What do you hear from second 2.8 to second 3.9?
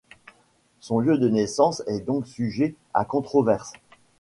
à controverse.